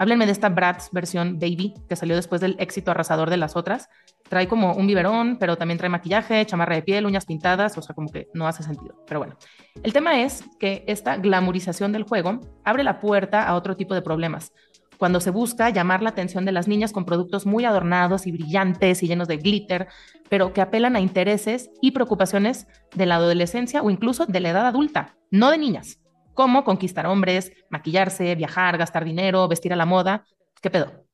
Háblenme 0.01 0.25
de 0.25 0.31
esta 0.31 0.49
Bratz 0.49 0.89
versión 0.91 1.37
Baby 1.37 1.75
que 1.87 1.95
salió 1.95 2.15
después 2.15 2.41
del 2.41 2.55
éxito 2.57 2.89
arrasador 2.89 3.29
de 3.29 3.37
las 3.37 3.55
otras. 3.55 3.87
Trae 4.27 4.47
como 4.47 4.73
un 4.73 4.87
biberón, 4.87 5.37
pero 5.37 5.57
también 5.57 5.77
trae 5.77 5.91
maquillaje, 5.91 6.43
chamarra 6.47 6.73
de 6.73 6.81
piel, 6.81 7.05
uñas 7.05 7.27
pintadas, 7.27 7.77
o 7.77 7.83
sea, 7.83 7.93
como 7.93 8.11
que 8.11 8.27
no 8.33 8.47
hace 8.47 8.63
sentido. 8.63 8.95
Pero 9.05 9.19
bueno, 9.19 9.37
el 9.83 9.93
tema 9.93 10.23
es 10.23 10.43
que 10.59 10.83
esta 10.87 11.17
glamorización 11.17 11.91
del 11.91 12.01
juego 12.01 12.39
abre 12.63 12.83
la 12.83 12.99
puerta 12.99 13.43
a 13.43 13.53
otro 13.53 13.77
tipo 13.77 13.93
de 13.93 14.01
problemas. 14.01 14.53
Cuando 14.97 15.19
se 15.19 15.29
busca 15.29 15.69
llamar 15.69 16.01
la 16.01 16.09
atención 16.09 16.45
de 16.45 16.51
las 16.51 16.67
niñas 16.67 16.93
con 16.93 17.05
productos 17.05 17.45
muy 17.45 17.65
adornados 17.65 18.25
y 18.25 18.31
brillantes 18.31 19.03
y 19.03 19.07
llenos 19.07 19.27
de 19.27 19.37
glitter, 19.37 19.87
pero 20.29 20.51
que 20.51 20.61
apelan 20.61 20.95
a 20.95 20.99
intereses 20.99 21.69
y 21.79 21.91
preocupaciones 21.91 22.65
de 22.95 23.05
la 23.05 23.17
adolescencia 23.17 23.83
o 23.83 23.91
incluso 23.91 24.25
de 24.25 24.39
la 24.39 24.49
edad 24.49 24.65
adulta, 24.65 25.15
no 25.29 25.51
de 25.51 25.59
niñas. 25.59 26.00
¿Cómo 26.33 26.63
conquistar 26.63 27.05
hombres, 27.07 27.51
maquillarse, 27.69 28.35
viajar, 28.35 28.77
gastar 28.77 29.05
dinero, 29.05 29.47
vestir 29.47 29.73
a 29.73 29.75
la 29.75 29.85
moda? 29.85 30.25
¿Qué 30.61 30.69
pedo? 30.69 31.05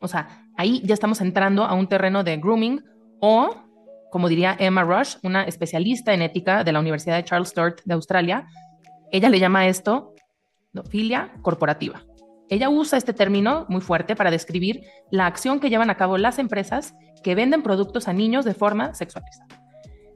O 0.00 0.08
sea, 0.08 0.46
ahí 0.56 0.82
ya 0.84 0.94
estamos 0.94 1.20
entrando 1.20 1.64
a 1.64 1.74
un 1.74 1.88
terreno 1.88 2.24
de 2.24 2.36
grooming 2.36 2.82
o, 3.20 3.54
como 4.10 4.28
diría 4.28 4.56
Emma 4.58 4.82
Rush, 4.82 5.16
una 5.22 5.44
especialista 5.44 6.12
en 6.12 6.22
ética 6.22 6.64
de 6.64 6.72
la 6.72 6.80
Universidad 6.80 7.16
de 7.16 7.24
Charles 7.24 7.48
Sturt 7.48 7.80
de 7.84 7.94
Australia, 7.94 8.46
ella 9.10 9.28
le 9.28 9.38
llama 9.38 9.66
esto 9.66 10.14
filia 10.82 11.32
corporativa. 11.42 12.02
Ella 12.48 12.68
usa 12.68 12.98
este 12.98 13.12
término 13.12 13.64
muy 13.68 13.80
fuerte 13.80 14.16
para 14.16 14.30
describir 14.30 14.82
la 15.10 15.26
acción 15.26 15.60
que 15.60 15.70
llevan 15.70 15.90
a 15.90 15.96
cabo 15.96 16.18
las 16.18 16.38
empresas 16.38 16.94
que 17.22 17.34
venden 17.34 17.62
productos 17.62 18.08
a 18.08 18.12
niños 18.12 18.44
de 18.44 18.54
forma 18.54 18.92
sexualizada. 18.94 19.46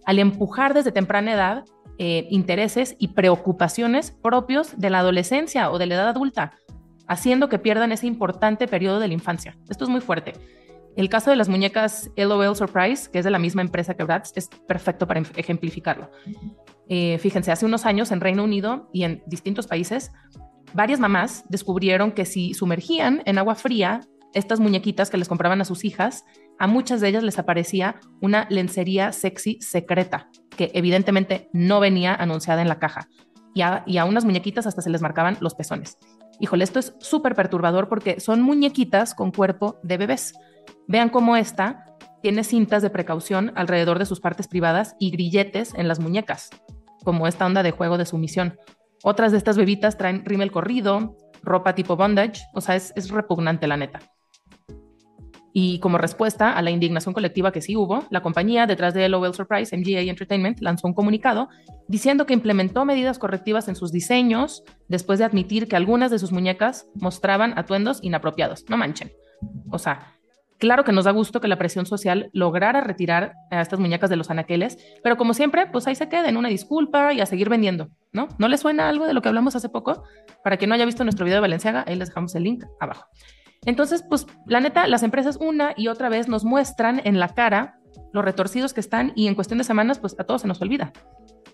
Al 0.04 0.18
empujar 0.18 0.74
desde 0.74 0.92
temprana 0.92 1.32
edad 1.32 1.64
eh, 1.98 2.26
intereses 2.30 2.96
y 2.98 3.08
preocupaciones 3.08 4.10
propios 4.10 4.78
de 4.78 4.90
la 4.90 5.00
adolescencia 5.00 5.70
o 5.70 5.78
de 5.78 5.86
la 5.86 5.94
edad 5.94 6.08
adulta, 6.08 6.52
haciendo 7.06 7.48
que 7.48 7.58
pierdan 7.58 7.92
ese 7.92 8.06
importante 8.06 8.68
periodo 8.68 9.00
de 9.00 9.08
la 9.08 9.14
infancia. 9.14 9.56
Esto 9.68 9.84
es 9.84 9.90
muy 9.90 10.00
fuerte. 10.00 10.34
El 10.96 11.08
caso 11.08 11.30
de 11.30 11.36
las 11.36 11.48
muñecas 11.48 12.10
LOL 12.16 12.56
Surprise, 12.56 13.10
que 13.10 13.18
es 13.20 13.24
de 13.24 13.30
la 13.30 13.38
misma 13.38 13.62
empresa 13.62 13.94
que 13.94 14.04
Bratz, 14.04 14.32
es 14.34 14.48
perfecto 14.66 15.06
para 15.06 15.20
ejemplificarlo. 15.36 16.10
Eh, 16.88 17.18
fíjense, 17.18 17.52
hace 17.52 17.66
unos 17.66 17.86
años 17.86 18.10
en 18.10 18.20
Reino 18.20 18.44
Unido 18.44 18.88
y 18.92 19.04
en 19.04 19.22
distintos 19.26 19.66
países, 19.66 20.10
varias 20.74 21.00
mamás 21.00 21.44
descubrieron 21.48 22.12
que 22.12 22.24
si 22.24 22.54
sumergían 22.54 23.22
en 23.26 23.38
agua 23.38 23.54
fría 23.54 24.00
estas 24.34 24.60
muñequitas 24.60 25.10
que 25.10 25.18
les 25.18 25.28
compraban 25.28 25.60
a 25.60 25.64
sus 25.64 25.84
hijas, 25.84 26.24
a 26.58 26.66
muchas 26.66 27.00
de 27.00 27.08
ellas 27.08 27.22
les 27.22 27.38
aparecía 27.38 28.00
una 28.20 28.46
lencería 28.50 29.12
sexy 29.12 29.58
secreta, 29.60 30.28
que 30.56 30.70
evidentemente 30.74 31.48
no 31.52 31.80
venía 31.80 32.14
anunciada 32.14 32.62
en 32.62 32.68
la 32.68 32.78
caja. 32.78 33.08
Y 33.54 33.62
a, 33.62 33.82
y 33.86 33.98
a 33.98 34.04
unas 34.04 34.24
muñequitas 34.24 34.66
hasta 34.66 34.82
se 34.82 34.90
les 34.90 35.02
marcaban 35.02 35.36
los 35.40 35.54
pezones. 35.54 35.98
Híjole, 36.40 36.64
esto 36.64 36.78
es 36.78 36.94
súper 37.00 37.34
perturbador 37.34 37.88
porque 37.88 38.20
son 38.20 38.42
muñequitas 38.42 39.14
con 39.14 39.32
cuerpo 39.32 39.78
de 39.82 39.96
bebés. 39.96 40.34
Vean 40.86 41.08
cómo 41.08 41.36
esta 41.36 41.84
tiene 42.22 42.44
cintas 42.44 42.82
de 42.82 42.90
precaución 42.90 43.52
alrededor 43.56 43.98
de 43.98 44.06
sus 44.06 44.20
partes 44.20 44.48
privadas 44.48 44.96
y 44.98 45.10
grilletes 45.10 45.74
en 45.74 45.88
las 45.88 46.00
muñecas, 46.00 46.50
como 47.04 47.26
esta 47.26 47.46
onda 47.46 47.62
de 47.62 47.70
juego 47.70 47.98
de 47.98 48.06
sumisión. 48.06 48.58
Otras 49.02 49.32
de 49.32 49.38
estas 49.38 49.56
bebitas 49.56 49.96
traen 49.96 50.24
rímel 50.24 50.50
corrido, 50.50 51.16
ropa 51.42 51.74
tipo 51.74 51.96
bondage, 51.96 52.42
o 52.54 52.60
sea, 52.60 52.74
es, 52.74 52.92
es 52.96 53.10
repugnante 53.10 53.66
la 53.66 53.76
neta. 53.76 54.00
Y 55.52 55.78
como 55.80 55.98
respuesta 55.98 56.52
a 56.52 56.62
la 56.62 56.70
indignación 56.70 57.14
colectiva 57.14 57.52
que 57.52 57.60
sí 57.60 57.76
hubo, 57.76 58.04
la 58.10 58.22
compañía 58.22 58.66
detrás 58.66 58.94
de 58.94 59.08
LOL 59.08 59.34
Surprise, 59.34 59.76
MGA 59.76 60.00
Entertainment, 60.00 60.60
lanzó 60.60 60.86
un 60.86 60.94
comunicado 60.94 61.48
diciendo 61.88 62.26
que 62.26 62.34
implementó 62.34 62.84
medidas 62.84 63.18
correctivas 63.18 63.68
en 63.68 63.76
sus 63.76 63.90
diseños 63.90 64.62
después 64.88 65.18
de 65.18 65.24
admitir 65.24 65.68
que 65.68 65.76
algunas 65.76 66.10
de 66.10 66.18
sus 66.18 66.32
muñecas 66.32 66.86
mostraban 66.94 67.58
atuendos 67.58 67.98
inapropiados. 68.02 68.64
No 68.68 68.76
manchen. 68.76 69.10
O 69.70 69.78
sea, 69.78 70.18
Claro 70.58 70.82
que 70.82 70.90
nos 70.90 71.04
da 71.04 71.12
gusto 71.12 71.40
que 71.40 71.46
la 71.46 71.56
presión 71.56 71.86
social 71.86 72.30
lograra 72.32 72.80
retirar 72.80 73.34
a 73.50 73.60
estas 73.60 73.78
muñecas 73.78 74.10
de 74.10 74.16
los 74.16 74.28
anaqueles, 74.28 74.76
pero 75.04 75.16
como 75.16 75.32
siempre, 75.32 75.68
pues 75.68 75.86
ahí 75.86 75.94
se 75.94 76.08
queda 76.08 76.28
en 76.28 76.36
una 76.36 76.48
disculpa 76.48 77.12
y 77.12 77.20
a 77.20 77.26
seguir 77.26 77.48
vendiendo, 77.48 77.90
¿no? 78.12 78.26
¿No 78.38 78.48
les 78.48 78.60
suena 78.60 78.88
algo 78.88 79.06
de 79.06 79.14
lo 79.14 79.22
que 79.22 79.28
hablamos 79.28 79.54
hace 79.54 79.68
poco? 79.68 80.02
Para 80.42 80.56
quien 80.56 80.68
no 80.68 80.74
haya 80.74 80.84
visto 80.84 81.04
nuestro 81.04 81.24
video 81.24 81.36
de 81.36 81.42
Valenciaga, 81.42 81.84
ahí 81.86 81.94
les 81.94 82.08
dejamos 82.08 82.34
el 82.34 82.42
link 82.42 82.64
abajo. 82.80 83.06
Entonces, 83.64 84.02
pues 84.08 84.26
la 84.46 84.60
neta, 84.60 84.86
las 84.86 85.02
empresas 85.02 85.36
una 85.40 85.74
y 85.76 85.88
otra 85.88 86.08
vez 86.08 86.28
nos 86.28 86.44
muestran 86.44 87.00
en 87.04 87.18
la 87.18 87.28
cara 87.28 87.78
los 88.12 88.24
retorcidos 88.24 88.72
que 88.72 88.80
están 88.80 89.12
y 89.14 89.26
en 89.26 89.34
cuestión 89.34 89.58
de 89.58 89.64
semanas, 89.64 89.98
pues 89.98 90.16
a 90.18 90.24
todos 90.24 90.42
se 90.42 90.48
nos 90.48 90.60
olvida. 90.62 90.92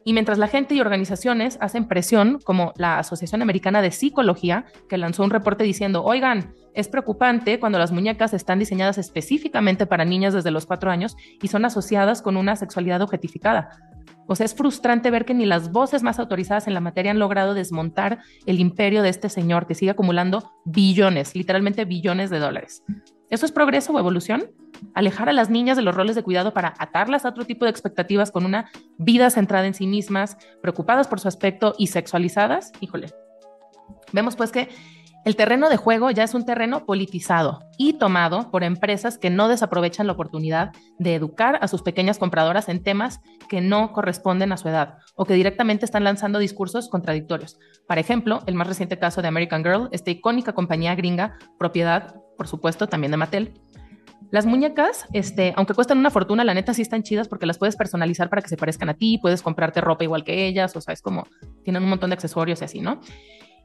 Y 0.05 0.13
mientras 0.13 0.39
la 0.39 0.49
gente 0.49 0.75
y 0.75 0.81
organizaciones 0.81 1.57
hacen 1.61 1.89
presión, 1.89 2.39
como 2.45 2.73
la 2.77 2.99
Asociación 2.99 3.43
Americana 3.43 3.81
de 3.81 3.91
Psicología, 3.91 4.67
que 4.89 4.99
lanzó 4.99 5.25
un 5.25 5.31
reporte 5.31 5.65
diciendo, 5.65 6.05
oigan, 6.05 6.55
es 6.75 6.89
preocupante 6.89 7.59
cuando 7.59 7.79
las 7.79 7.93
muñecas 7.93 8.35
están 8.35 8.59
diseñadas 8.59 8.99
específicamente 8.99 9.87
para 9.87 10.05
niñas 10.05 10.35
desde 10.35 10.51
los 10.51 10.67
cuatro 10.67 10.91
años 10.91 11.17
y 11.41 11.49
son 11.49 11.65
asociadas 11.65 12.21
con 12.21 12.37
una 12.37 12.57
sexualidad 12.57 13.01
objetificada. 13.01 13.71
O 14.27 14.37
sea, 14.37 14.47
es 14.47 14.55
frustrante 14.55 15.11
ver 15.11 15.25
que 15.25 15.35
ni 15.35 15.47
las 15.47 15.71
voces 15.71 16.03
más 16.03 16.19
autorizadas 16.19 16.67
en 16.67 16.75
la 16.75 16.81
materia 16.81 17.11
han 17.11 17.19
logrado 17.19 17.55
desmontar 17.55 18.21
el 18.47 18.59
imperio 18.59 19.03
de 19.03 19.11
este 19.11 19.29
señor 19.29 19.67
que 19.67 19.75
sigue 19.75 19.91
acumulando 19.91 20.53
billones, 20.65 21.35
literalmente 21.35 21.85
billones 21.85 22.31
de 22.31 22.39
dólares. 22.39 22.83
¿Eso 23.31 23.47
es 23.47 23.53
progreso 23.53 23.93
o 23.93 23.99
evolución? 23.99 24.51
Alejar 24.95 25.29
a 25.29 25.33
las 25.33 25.51
niñas 25.51 25.77
de 25.77 25.83
los 25.83 25.95
roles 25.95 26.17
de 26.17 26.23
cuidado 26.23 26.53
para 26.53 26.75
atarlas 26.79 27.25
a 27.25 27.31
otro 27.31 27.45
tipo 27.45 27.65
de 27.65 27.71
expectativas 27.71 28.31
con 28.31 28.45
una 28.45 28.71
vida 28.99 29.31
centrada 29.31 29.67
en 29.67 29.75
sí 29.75 29.87
mismas, 29.87 30.37
preocupadas 30.63 31.09
por 31.09 31.21
su 31.21 31.29
aspecto 31.29 31.75
y 31.79 31.89
sexualizadas. 31.89 32.73
Híjole. 32.81 33.09
Vemos 34.13 34.37
pues 34.37 34.53
que 34.53 34.69
el 35.25 35.37
terreno 35.37 35.71
de 35.71 35.79
juego 35.79 36.11
ya 36.11 36.23
es 36.23 36.35
un 36.35 36.45
terreno 36.45 36.85
politizado 36.85 37.61
y 37.79 37.95
tomado 37.95 38.51
por 38.51 38.63
empresas 38.63 39.17
que 39.17 39.31
no 39.31 39.49
desaprovechan 39.49 40.07
la 40.07 40.13
oportunidad 40.13 40.73
de 40.99 41.15
educar 41.15 41.59
a 41.63 41.69
sus 41.69 41.81
pequeñas 41.81 42.19
compradoras 42.19 42.69
en 42.69 42.83
temas 42.83 43.21
que 43.49 43.63
no 43.63 43.93
corresponden 43.93 44.53
a 44.53 44.59
su 44.59 44.69
edad 44.69 44.99
o 45.15 45.25
que 45.25 45.33
directamente 45.33 45.87
están 45.87 46.05
lanzando 46.05 46.39
discursos 46.39 46.91
contradictorios. 46.91 47.59
Por 47.89 47.99
ejemplo, 47.99 48.43
el 48.47 48.55
más 48.55 48.67
reciente 48.67 48.99
caso 48.99 49.23
de 49.23 49.29
American 49.29 49.65
Girl, 49.65 49.89
esta 49.93 50.11
icónica 50.11 50.53
compañía 50.53 50.95
gringa, 50.95 51.39
propiedad, 51.59 52.17
por 52.37 52.47
supuesto, 52.47 52.87
también 52.87 53.11
de 53.11 53.17
Mattel. 53.17 53.55
Las 54.31 54.47
muñecas, 54.47 55.07
este, 55.13 55.53
aunque 55.57 55.75
cuestan 55.75 55.99
una 55.99 56.11
fortuna, 56.11 56.45
la 56.45 56.55
neta 56.55 56.75
sí 56.75 56.83
están 56.83 57.03
chidas 57.03 57.29
porque 57.29 57.47
las 57.47 57.59
puedes 57.59 57.77
personalizar 57.77 58.29
para 58.31 58.43
que 58.43 58.49
se 58.49 58.57
parezcan 58.57 58.89
a 58.89 58.95
ti, 58.95 59.19
puedes 59.19 59.43
comprarte 59.43 59.81
ropa 59.81 60.05
igual 60.05 60.25
que 60.25 60.47
ellas, 60.47 60.75
o 60.77 60.81
sea, 60.81 60.93
es 60.93 61.03
como 61.03 61.27
tienen 61.63 61.83
un 61.83 61.89
montón 61.89 62.11
de 62.11 62.15
accesorios 62.15 62.61
y 62.61 62.65
así, 62.65 62.81
¿no? 62.81 63.01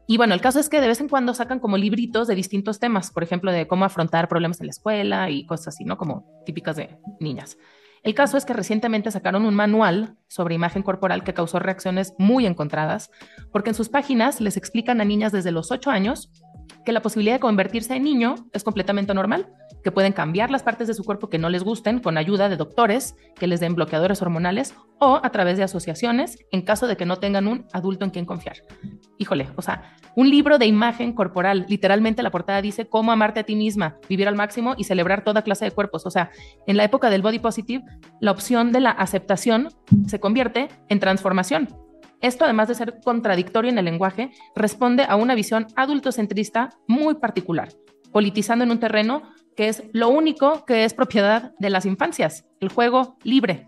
Y 0.08 0.18
bueno, 0.18 0.34
el 0.34 0.42
caso 0.42 0.60
es 0.60 0.70
que 0.70 0.82
de 0.82 0.88
vez 0.88 1.00
en 1.02 1.08
cuando 1.08 1.36
sacan 1.36 1.60
como 1.60 1.78
libritos 1.78 2.28
de 2.28 2.34
distintos 2.34 2.80
temas, 2.80 3.12
por 3.12 3.24
ejemplo, 3.24 3.52
de 3.52 3.68
cómo 3.68 3.86
afrontar 3.86 4.28
problemas 4.28 4.60
en 4.60 4.66
la 4.66 4.72
escuela 4.72 5.30
y 5.30 5.46
cosas 5.46 5.70
así, 5.70 5.86
¿no? 5.86 5.98
Como 5.98 6.26
típicas 6.46 6.76
de 6.76 6.98
niñas. 7.20 7.58
El 8.02 8.16
caso 8.16 8.38
es 8.38 8.46
que 8.46 8.54
recientemente 8.54 9.12
sacaron 9.12 9.46
un 9.46 9.54
manual 9.54 10.16
sobre 10.28 10.56
imagen 10.56 10.84
corporal 10.84 11.24
que 11.24 11.34
causó 11.34 11.60
reacciones 11.60 12.14
muy 12.18 12.46
encontradas, 12.46 13.12
porque 13.52 13.70
en 13.70 13.76
sus 13.76 13.90
páginas 13.90 14.40
les 14.42 14.58
explican 14.58 15.02
a 15.02 15.06
niñas 15.06 15.32
desde 15.32 15.52
los 15.52 15.72
8 15.72 15.92
años 15.92 16.32
que 16.86 16.92
la 16.92 17.02
posibilidad 17.02 17.36
de 17.36 17.42
convertirse 17.42 17.96
en 17.96 18.04
niño 18.04 18.36
es 18.54 18.64
completamente 18.64 19.14
normal, 19.14 19.52
que 19.84 19.92
pueden 19.92 20.14
cambiar 20.14 20.52
las 20.52 20.64
partes 20.64 20.88
de 20.88 20.94
su 20.94 21.04
cuerpo 21.04 21.30
que 21.30 21.38
no 21.38 21.50
les 21.50 21.64
gusten 21.64 22.00
con 22.00 22.18
ayuda 22.18 22.50
de 22.50 22.58
doctores 22.58 23.16
que 23.36 23.48
les 23.48 23.60
den 23.60 23.76
bloqueadores 23.76 24.22
hormonales 24.22 24.76
o 25.00 25.20
a 25.24 25.30
través 25.32 25.58
de 25.58 25.64
asociaciones 25.64 26.38
en 26.52 26.62
caso 26.62 26.88
de 26.88 26.98
que 26.98 27.06
no 27.06 27.18
tengan 27.18 27.48
un 27.48 27.66
adulto 27.74 28.06
en 28.06 28.12
quien 28.12 28.26
confiar. 28.26 28.58
Híjole, 29.18 29.50
o 29.56 29.62
sea, 29.62 29.96
un 30.16 30.30
libro 30.30 30.58
de 30.58 30.66
imagen 30.66 31.14
corporal, 31.14 31.66
literalmente 31.68 32.24
la 32.24 32.32
portada 32.32 32.62
dice 32.62 32.88
cómo 32.88 33.12
amarte 33.12 33.42
a 33.42 33.44
ti 33.44 33.56
misma, 33.56 33.98
vivir 34.08 34.28
al 34.28 34.36
máximo 34.36 34.76
y 34.78 34.84
celebrar 34.84 35.24
toda 35.24 35.44
clase 35.44 35.66
de 35.66 35.72
cuerpos. 35.72 36.06
O 36.06 36.12
sea, 36.12 36.32
en 36.68 36.78
la 36.78 36.84
época 36.84 37.10
del 37.10 37.22
body 37.22 37.40
positive, 37.40 37.84
la 38.20 38.32
opción 38.32 38.72
de 38.72 38.82
la 38.82 38.92
aceptación 38.92 39.70
se 40.08 40.20
convierte 40.20 40.70
en 40.90 41.00
transformación 41.00 41.70
esto, 42.22 42.44
además 42.44 42.68
de 42.68 42.76
ser 42.76 43.00
contradictorio 43.04 43.72
en 43.72 43.78
el 43.78 43.86
lenguaje, 43.86 44.32
responde 44.56 45.06
a 45.08 45.16
una 45.16 45.36
visión 45.36 45.68
adultocentrista 45.76 46.70
muy 46.86 47.16
particular, 47.16 47.70
politizando 48.12 48.66
en 48.66 48.72
un 48.72 48.80
terreno 48.80 49.24
que 49.60 49.68
es 49.68 49.84
lo 49.92 50.08
único 50.08 50.64
que 50.64 50.86
es 50.86 50.94
propiedad 50.94 51.52
de 51.60 51.70
las 51.70 51.86
infancias, 51.86 52.46
el 52.62 52.70
juego 52.70 53.18
libre. 53.26 53.66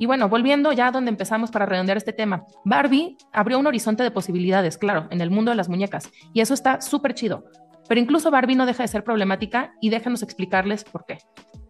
Y 0.00 0.06
bueno, 0.06 0.28
volviendo 0.28 0.72
ya 0.72 0.88
a 0.88 0.90
donde 0.90 1.10
empezamos 1.10 1.52
para 1.52 1.64
redondear 1.64 1.96
este 1.96 2.12
tema, 2.12 2.44
Barbie 2.64 3.16
abrió 3.32 3.56
un 3.60 3.68
horizonte 3.68 4.02
de 4.02 4.10
posibilidades, 4.10 4.78
claro, 4.78 5.06
en 5.12 5.20
el 5.20 5.30
mundo 5.30 5.52
de 5.52 5.56
las 5.56 5.68
muñecas, 5.68 6.10
y 6.34 6.40
eso 6.40 6.54
está 6.54 6.80
súper 6.80 7.14
chido. 7.14 7.44
Pero 7.88 8.00
incluso 8.00 8.32
Barbie 8.32 8.56
no 8.56 8.66
deja 8.66 8.82
de 8.82 8.88
ser 8.88 9.04
problemática 9.04 9.74
y 9.80 9.90
déjanos 9.90 10.24
explicarles 10.24 10.82
por 10.82 11.04
qué. 11.06 11.18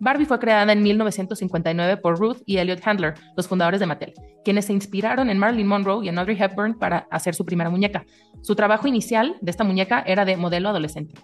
Barbie 0.00 0.25
fue 0.25 0.38
creada 0.38 0.73
en 0.73 0.83
1959 0.83 1.99
por 1.99 2.19
Ruth 2.19 2.38
y 2.47 2.57
Elliot 2.57 2.81
Handler, 2.87 3.12
los 3.37 3.49
fundadores 3.49 3.81
de 3.81 3.87
Mattel, 3.87 4.14
quienes 4.47 4.64
se 4.64 4.73
inspiraron 4.73 5.29
en 5.29 5.37
Marilyn 5.37 5.67
Monroe 5.67 6.07
y 6.07 6.09
en 6.09 6.19
Audrey 6.19 6.41
Hepburn 6.41 6.79
para 6.79 7.07
hacer 7.11 7.35
su 7.35 7.45
primera 7.45 7.69
muñeca. 7.69 8.07
Su 8.41 8.57
trabajo 8.57 8.88
inicial 8.88 9.37
de 9.43 9.50
esta 9.50 9.62
muñeca 9.62 10.02
era 10.07 10.25
de 10.25 10.38
modelo 10.38 10.71
adolescente. 10.71 11.21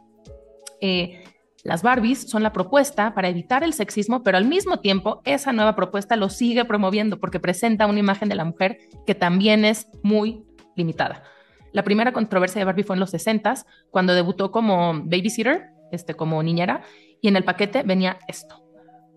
Eh, 0.81 1.25
las 1.65 1.83
Barbies 1.83 2.31
son 2.31 2.43
la 2.43 2.53
propuesta 2.53 3.15
para 3.15 3.29
evitar 3.29 3.65
el 3.65 3.73
sexismo, 3.73 4.23
pero 4.23 4.38
al 4.38 4.45
mismo 4.45 4.81
tiempo 4.81 5.21
esa 5.25 5.53
nueva 5.53 5.75
propuesta 5.75 6.17
lo 6.17 6.29
sigue 6.29 6.65
promoviendo 6.65 7.19
porque 7.19 7.41
presenta 7.41 7.87
una 7.87 7.99
imagen 7.99 8.29
de 8.29 8.37
la 8.37 8.45
mujer 8.45 8.79
que 9.07 9.15
también 9.15 9.65
es 9.65 9.88
muy 10.03 10.45
limitada. 10.77 11.25
La 11.73 11.83
primera 11.83 12.12
controversia 12.12 12.61
de 12.61 12.65
Barbie 12.65 12.85
fue 12.85 12.97
en 12.97 13.00
los 13.00 13.11
60 13.11 13.55
cuando 13.91 14.15
debutó 14.15 14.50
como 14.50 14.95
babysitter, 15.05 15.67
este, 15.93 16.15
como 16.15 16.43
niñera, 16.43 16.83
y 17.21 17.29
en 17.29 17.37
el 17.37 17.45
paquete 17.45 17.83
venía 17.83 18.19
esto 18.29 18.69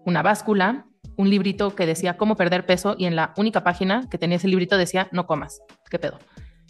una 0.05 0.21
báscula, 0.21 0.85
un 1.17 1.29
librito 1.29 1.75
que 1.75 1.85
decía 1.85 2.17
cómo 2.17 2.35
perder 2.35 2.65
peso 2.65 2.95
y 2.97 3.05
en 3.05 3.15
la 3.15 3.33
única 3.37 3.63
página 3.63 4.07
que 4.09 4.17
tenía 4.17 4.37
ese 4.37 4.47
librito 4.47 4.77
decía 4.77 5.07
no 5.11 5.27
comas. 5.27 5.61
¿Qué 5.89 5.99
pedo? 5.99 6.19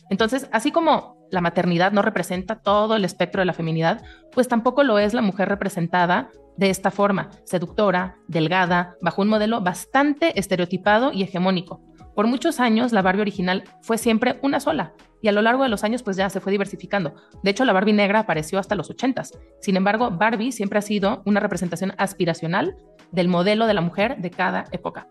Entonces, 0.09 0.49
así 0.51 0.71
como 0.71 1.20
la 1.31 1.41
maternidad 1.41 1.91
no 1.91 2.01
representa 2.01 2.61
todo 2.61 2.95
el 2.95 3.05
espectro 3.05 3.41
de 3.41 3.45
la 3.45 3.53
feminidad, 3.53 4.03
pues 4.31 4.47
tampoco 4.47 4.83
lo 4.83 4.99
es 4.99 5.13
la 5.13 5.21
mujer 5.21 5.49
representada 5.49 6.29
de 6.57 6.69
esta 6.69 6.91
forma, 6.91 7.29
seductora, 7.45 8.17
delgada, 8.27 8.95
bajo 9.01 9.21
un 9.21 9.29
modelo 9.29 9.61
bastante 9.61 10.37
estereotipado 10.39 11.11
y 11.11 11.23
hegemónico. 11.23 11.81
Por 12.13 12.27
muchos 12.27 12.59
años 12.59 12.91
la 12.91 13.01
Barbie 13.01 13.21
original 13.21 13.63
fue 13.81 13.97
siempre 13.97 14.37
una 14.43 14.59
sola 14.59 14.93
y 15.21 15.27
a 15.27 15.31
lo 15.31 15.41
largo 15.41 15.63
de 15.63 15.69
los 15.69 15.83
años 15.83 16.03
pues 16.03 16.17
ya 16.17 16.29
se 16.29 16.39
fue 16.39 16.51
diversificando. 16.51 17.15
De 17.41 17.51
hecho 17.51 17.63
la 17.63 17.73
Barbie 17.73 17.93
negra 17.93 18.19
apareció 18.19 18.59
hasta 18.59 18.75
los 18.75 18.89
80 18.89 19.23
Sin 19.61 19.77
embargo, 19.77 20.11
Barbie 20.11 20.51
siempre 20.51 20.79
ha 20.79 20.81
sido 20.81 21.21
una 21.25 21.39
representación 21.39 21.93
aspiracional 21.97 22.75
del 23.11 23.27
modelo 23.27 23.65
de 23.65 23.73
la 23.73 23.81
mujer 23.81 24.17
de 24.17 24.31
cada 24.31 24.65
época. 24.71 25.07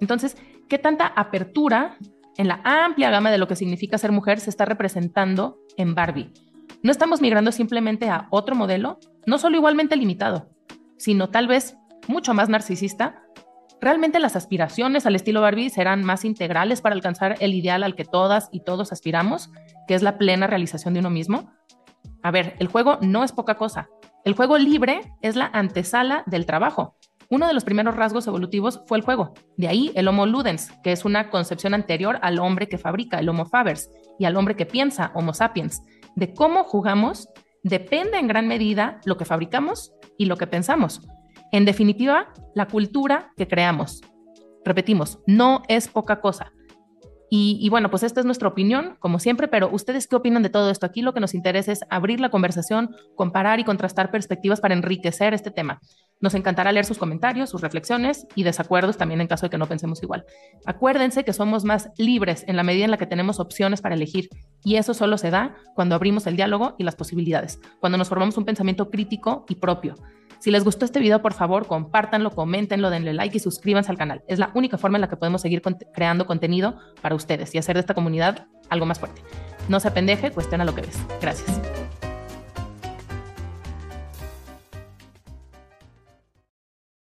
Entonces, 0.00 0.36
¿qué 0.68 0.78
tanta 0.78 1.06
apertura 1.06 1.98
en 2.38 2.48
la 2.48 2.62
amplia 2.64 3.10
gama 3.10 3.30
de 3.30 3.36
lo 3.36 3.46
que 3.46 3.56
significa 3.56 3.98
ser 3.98 4.12
mujer 4.12 4.40
se 4.40 4.48
está 4.48 4.64
representando 4.64 5.58
en 5.76 5.94
Barbie? 5.94 6.32
No 6.82 6.90
estamos 6.90 7.20
migrando 7.20 7.52
simplemente 7.52 8.08
a 8.08 8.28
otro 8.30 8.54
modelo, 8.54 8.98
no 9.26 9.38
solo 9.38 9.56
igualmente 9.56 9.96
limitado, 9.96 10.48
sino 10.96 11.28
tal 11.28 11.48
vez 11.48 11.76
mucho 12.06 12.34
más 12.34 12.48
narcisista. 12.48 13.22
¿Realmente 13.80 14.20
las 14.20 14.36
aspiraciones 14.36 15.04
al 15.04 15.16
estilo 15.16 15.40
Barbie 15.40 15.70
serán 15.70 16.04
más 16.04 16.24
integrales 16.24 16.80
para 16.80 16.94
alcanzar 16.94 17.36
el 17.40 17.54
ideal 17.54 17.82
al 17.82 17.94
que 17.94 18.04
todas 18.04 18.48
y 18.52 18.60
todos 18.60 18.92
aspiramos, 18.92 19.50
que 19.86 19.94
es 19.94 20.02
la 20.02 20.18
plena 20.18 20.46
realización 20.46 20.94
de 20.94 21.00
uno 21.00 21.10
mismo? 21.10 21.52
A 22.22 22.30
ver, 22.30 22.56
el 22.58 22.68
juego 22.68 22.98
no 23.00 23.24
es 23.24 23.32
poca 23.32 23.56
cosa. 23.56 23.88
El 24.24 24.34
juego 24.34 24.58
libre 24.58 25.00
es 25.22 25.36
la 25.36 25.46
antesala 25.46 26.22
del 26.26 26.46
trabajo. 26.46 26.96
Uno 27.30 27.46
de 27.46 27.52
los 27.52 27.64
primeros 27.64 27.94
rasgos 27.94 28.26
evolutivos 28.26 28.80
fue 28.86 28.96
el 28.96 29.04
juego. 29.04 29.34
De 29.58 29.68
ahí 29.68 29.92
el 29.94 30.08
Homo 30.08 30.24
ludens, 30.24 30.70
que 30.82 30.92
es 30.92 31.04
una 31.04 31.28
concepción 31.28 31.74
anterior 31.74 32.18
al 32.22 32.38
hombre 32.38 32.68
que 32.68 32.78
fabrica, 32.78 33.18
el 33.18 33.28
Homo 33.28 33.44
fabers, 33.44 33.90
y 34.18 34.24
al 34.24 34.36
hombre 34.36 34.56
que 34.56 34.64
piensa, 34.64 35.12
Homo 35.14 35.34
sapiens. 35.34 35.82
De 36.16 36.32
cómo 36.32 36.64
jugamos 36.64 37.28
depende 37.62 38.18
en 38.18 38.28
gran 38.28 38.48
medida 38.48 39.00
lo 39.04 39.18
que 39.18 39.26
fabricamos 39.26 39.92
y 40.16 40.24
lo 40.24 40.36
que 40.36 40.46
pensamos. 40.46 41.02
En 41.52 41.66
definitiva, 41.66 42.32
la 42.54 42.66
cultura 42.66 43.32
que 43.36 43.46
creamos. 43.46 44.00
Repetimos, 44.64 45.18
no 45.26 45.62
es 45.68 45.88
poca 45.88 46.22
cosa. 46.22 46.52
Y, 47.30 47.68
bueno, 47.68 47.90
pues 47.90 48.04
esta 48.04 48.20
es 48.20 48.26
nuestra 48.26 48.48
opinión, 48.48 48.96
como 49.00 49.18
siempre, 49.18 49.48
pero 49.48 49.68
¿ustedes 49.70 50.06
qué 50.06 50.16
opinan 50.16 50.42
de 50.42 50.48
todo 50.48 50.70
esto? 50.70 50.86
Aquí 50.86 51.02
lo 51.02 51.12
que 51.12 51.20
nos 51.20 51.34
interesa 51.34 51.72
es 51.72 51.80
abrir 51.90 52.20
la 52.20 52.30
conversación, 52.30 52.96
comparar 53.16 53.60
y 53.60 53.64
contrastar 53.64 54.10
perspectivas 54.10 54.62
para 54.62 54.72
enriquecer 54.72 55.34
este 55.34 55.50
tema. 55.50 55.80
Nos 56.20 56.34
encantará 56.34 56.72
leer 56.72 56.84
sus 56.84 56.98
comentarios, 56.98 57.50
sus 57.50 57.60
reflexiones 57.60 58.26
y 58.34 58.42
desacuerdos 58.42 58.96
también 58.96 59.20
en 59.20 59.28
caso 59.28 59.46
de 59.46 59.50
que 59.50 59.58
no 59.58 59.66
pensemos 59.66 60.02
igual. 60.02 60.24
Acuérdense 60.66 61.24
que 61.24 61.32
somos 61.32 61.64
más 61.64 61.90
libres 61.96 62.44
en 62.48 62.56
la 62.56 62.64
medida 62.64 62.84
en 62.84 62.90
la 62.90 62.96
que 62.96 63.06
tenemos 63.06 63.38
opciones 63.38 63.80
para 63.80 63.94
elegir 63.94 64.28
y 64.64 64.76
eso 64.76 64.94
solo 64.94 65.16
se 65.18 65.30
da 65.30 65.54
cuando 65.74 65.94
abrimos 65.94 66.26
el 66.26 66.36
diálogo 66.36 66.74
y 66.78 66.84
las 66.84 66.96
posibilidades, 66.96 67.60
cuando 67.80 67.98
nos 67.98 68.08
formamos 68.08 68.36
un 68.36 68.44
pensamiento 68.44 68.90
crítico 68.90 69.44
y 69.48 69.56
propio. 69.56 69.94
Si 70.40 70.50
les 70.50 70.64
gustó 70.64 70.84
este 70.84 71.00
video, 71.00 71.20
por 71.20 71.34
favor, 71.34 71.66
compártanlo, 71.66 72.30
coméntenlo, 72.30 72.90
denle 72.90 73.12
like 73.12 73.36
y 73.36 73.40
suscríbanse 73.40 73.90
al 73.90 73.98
canal. 73.98 74.22
Es 74.28 74.38
la 74.38 74.52
única 74.54 74.78
forma 74.78 74.96
en 74.96 75.02
la 75.02 75.08
que 75.08 75.16
podemos 75.16 75.42
seguir 75.42 75.62
creando 75.92 76.26
contenido 76.26 76.78
para 77.00 77.14
ustedes 77.14 77.54
y 77.54 77.58
hacer 77.58 77.74
de 77.74 77.80
esta 77.80 77.94
comunidad 77.94 78.46
algo 78.70 78.86
más 78.86 79.00
fuerte. 79.00 79.22
No 79.68 79.80
se 79.80 79.88
apendeje, 79.88 80.30
cuestiona 80.30 80.64
lo 80.64 80.74
que 80.74 80.82
ves. 80.82 80.98
Gracias. 81.20 81.77